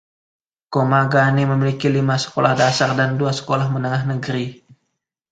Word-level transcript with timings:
Komagane 0.73 1.43
memiliki 1.51 1.85
lima 1.95 2.15
sekolah 2.23 2.53
dasar 2.61 2.89
dan 2.99 3.11
dua 3.21 3.29
sekolah 3.39 3.67
menengah 3.73 4.03
negeri. 4.17 4.45